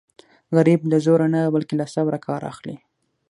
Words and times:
غریب 0.55 0.81
له 0.91 0.97
زوره 1.05 1.27
نه 1.33 1.41
بلکې 1.55 1.73
له 1.77 1.85
صبره 1.93 2.19
کار 2.27 2.41
اخلي 2.51 2.75